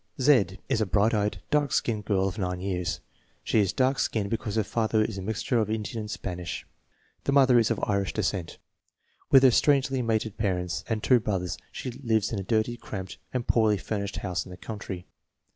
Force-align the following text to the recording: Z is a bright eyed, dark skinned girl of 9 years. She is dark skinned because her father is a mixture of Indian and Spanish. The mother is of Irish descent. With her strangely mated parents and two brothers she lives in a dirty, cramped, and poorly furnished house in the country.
Z 0.19 0.57
is 0.67 0.81
a 0.81 0.87
bright 0.87 1.13
eyed, 1.13 1.43
dark 1.51 1.71
skinned 1.71 2.05
girl 2.05 2.27
of 2.27 2.39
9 2.39 2.59
years. 2.59 3.01
She 3.43 3.59
is 3.59 3.71
dark 3.71 3.99
skinned 3.99 4.31
because 4.31 4.55
her 4.55 4.63
father 4.63 5.03
is 5.05 5.19
a 5.19 5.21
mixture 5.21 5.59
of 5.59 5.69
Indian 5.69 5.99
and 5.99 6.09
Spanish. 6.09 6.65
The 7.25 7.31
mother 7.31 7.59
is 7.59 7.69
of 7.69 7.79
Irish 7.83 8.11
descent. 8.11 8.57
With 9.29 9.43
her 9.43 9.51
strangely 9.51 10.01
mated 10.01 10.39
parents 10.39 10.83
and 10.89 11.03
two 11.03 11.19
brothers 11.19 11.55
she 11.71 11.91
lives 11.91 12.31
in 12.33 12.39
a 12.39 12.43
dirty, 12.43 12.77
cramped, 12.77 13.19
and 13.31 13.45
poorly 13.47 13.77
furnished 13.77 14.15
house 14.17 14.43
in 14.43 14.49
the 14.49 14.57
country. 14.57 15.05